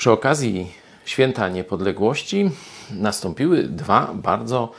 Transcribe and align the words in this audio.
Przy 0.00 0.10
okazji 0.10 0.72
Święta 1.04 1.48
Niepodległości 1.48 2.50
nastąpiły 2.90 3.62
dwa 3.62 4.10
bardzo, 4.14 4.72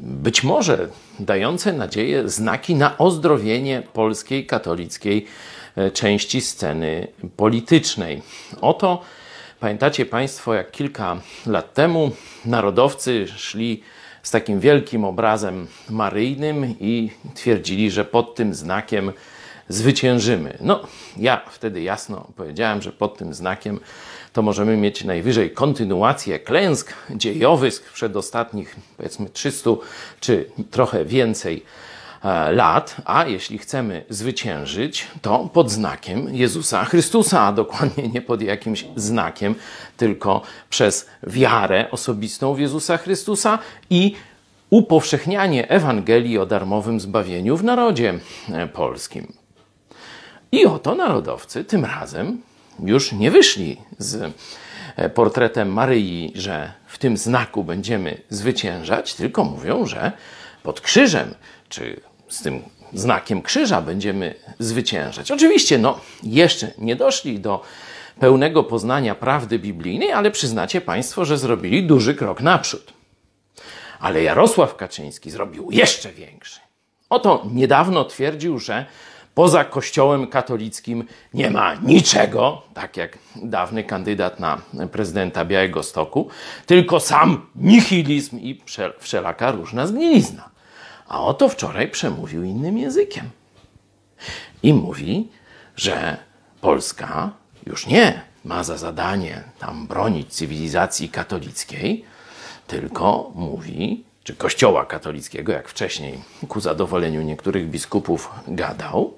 być 0.00 0.42
może 0.42 0.88
dające 1.20 1.72
nadzieję, 1.72 2.28
znaki 2.28 2.74
na 2.74 2.98
ozdrowienie 2.98 3.82
polskiej 3.92 4.46
katolickiej 4.46 5.26
e, 5.76 5.90
części 5.90 6.40
sceny 6.40 7.08
politycznej. 7.36 8.22
Oto 8.60 9.02
pamiętacie 9.60 10.06
Państwo, 10.06 10.54
jak 10.54 10.70
kilka 10.70 11.16
lat 11.46 11.74
temu 11.74 12.10
narodowcy 12.44 13.26
szli 13.36 13.82
z 14.22 14.30
takim 14.30 14.60
wielkim 14.60 15.04
obrazem 15.04 15.66
maryjnym 15.90 16.74
i 16.80 17.10
twierdzili, 17.34 17.90
że 17.90 18.04
pod 18.04 18.34
tym 18.34 18.54
znakiem 18.54 19.12
zwyciężymy. 19.70 20.58
No, 20.60 20.80
ja 21.16 21.40
wtedy 21.50 21.82
jasno 21.82 22.26
powiedziałem, 22.36 22.82
że 22.82 22.92
pod 22.92 23.18
tym 23.18 23.34
znakiem 23.34 23.80
to 24.32 24.42
możemy 24.42 24.76
mieć 24.76 25.04
najwyżej 25.04 25.50
kontynuację 25.50 26.38
klęsk 26.38 26.92
dziejowych 27.10 27.90
przedostatnich, 27.92 28.76
powiedzmy 28.96 29.30
300 29.30 29.70
czy 30.20 30.50
trochę 30.70 31.04
więcej 31.04 31.62
e, 32.24 32.52
lat, 32.52 32.96
a 33.04 33.26
jeśli 33.26 33.58
chcemy 33.58 34.04
zwyciężyć, 34.08 35.06
to 35.22 35.50
pod 35.52 35.70
znakiem 35.70 36.34
Jezusa 36.34 36.84
Chrystusa, 36.84 37.40
a 37.40 37.52
dokładnie 37.52 38.08
nie 38.08 38.22
pod 38.22 38.42
jakimś 38.42 38.84
znakiem, 38.96 39.54
tylko 39.96 40.42
przez 40.70 41.08
wiarę 41.22 41.90
osobistą 41.90 42.54
w 42.54 42.60
Jezusa 42.60 42.96
Chrystusa 42.96 43.58
i 43.90 44.14
upowszechnianie 44.70 45.68
Ewangelii 45.68 46.38
o 46.38 46.46
darmowym 46.46 47.00
zbawieniu 47.00 47.56
w 47.56 47.64
narodzie 47.64 48.14
e, 48.52 48.66
polskim. 48.66 49.39
I 50.52 50.66
oto 50.66 50.94
narodowcy 50.94 51.64
tym 51.64 51.84
razem 51.84 52.42
już 52.84 53.12
nie 53.12 53.30
wyszli 53.30 53.76
z 53.98 54.32
e, 54.96 55.10
portretem 55.10 55.72
Maryi, 55.72 56.32
że 56.34 56.72
w 56.86 56.98
tym 56.98 57.16
znaku 57.16 57.64
będziemy 57.64 58.22
zwyciężać, 58.28 59.14
tylko 59.14 59.44
mówią, 59.44 59.86
że 59.86 60.12
pod 60.62 60.80
krzyżem, 60.80 61.34
czy 61.68 62.00
z 62.28 62.42
tym 62.42 62.62
znakiem 62.92 63.42
krzyża 63.42 63.82
będziemy 63.82 64.34
zwyciężać. 64.58 65.30
Oczywiście, 65.30 65.78
no, 65.78 66.00
jeszcze 66.22 66.70
nie 66.78 66.96
doszli 66.96 67.40
do 67.40 67.62
pełnego 68.20 68.64
poznania 68.64 69.14
prawdy 69.14 69.58
biblijnej, 69.58 70.12
ale 70.12 70.30
przyznacie 70.30 70.80
Państwo, 70.80 71.24
że 71.24 71.38
zrobili 71.38 71.86
duży 71.86 72.14
krok 72.14 72.40
naprzód. 72.40 72.92
Ale 74.00 74.22
Jarosław 74.22 74.76
Kaczyński 74.76 75.30
zrobił 75.30 75.68
jeszcze 75.70 76.12
większy. 76.12 76.60
Oto 77.10 77.46
niedawno 77.52 78.04
twierdził, 78.04 78.58
że 78.58 78.86
poza 79.34 79.64
Kościołem 79.64 80.26
katolickim 80.26 81.04
nie 81.34 81.50
ma 81.50 81.74
niczego, 81.74 82.62
tak 82.74 82.96
jak 82.96 83.18
dawny 83.36 83.84
kandydat 83.84 84.40
na 84.40 84.58
prezydenta 84.92 85.44
Białego 85.44 85.82
Stoku, 85.82 86.28
tylko 86.66 87.00
sam 87.00 87.46
nihilizm 87.56 88.38
i 88.38 88.60
wszelaka 88.98 89.50
różna 89.50 89.86
zgnilizna. 89.86 90.50
A 91.08 91.22
oto 91.22 91.48
wczoraj 91.48 91.88
przemówił 91.88 92.44
innym 92.44 92.78
językiem. 92.78 93.30
I 94.62 94.74
mówi, 94.74 95.28
że 95.76 96.16
Polska 96.60 97.30
już 97.66 97.86
nie 97.86 98.22
ma 98.44 98.64
za 98.64 98.76
zadanie 98.76 99.44
tam 99.58 99.86
bronić 99.86 100.32
cywilizacji 100.32 101.08
katolickiej, 101.08 102.04
tylko 102.66 103.32
mówi, 103.34 104.04
czy 104.24 104.36
Kościoła 104.36 104.86
katolickiego, 104.86 105.52
jak 105.52 105.68
wcześniej 105.68 106.18
ku 106.48 106.60
zadowoleniu 106.60 107.22
niektórych 107.22 107.68
biskupów 107.68 108.30
gadał, 108.48 109.14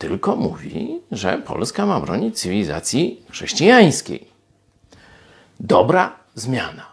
tylko 0.00 0.36
mówi, 0.36 1.00
że 1.12 1.38
Polska 1.38 1.86
ma 1.86 2.00
bronić 2.00 2.38
cywilizacji 2.38 3.22
chrześcijańskiej. 3.30 4.26
Dobra 5.60 6.16
zmiana. 6.34 6.86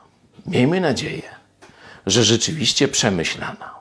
Miejmy 0.46 0.82
nadzieję, 0.82 1.22
że 2.06 2.24
rzeczywiście 2.24 2.88
przemyślana. 2.88 3.77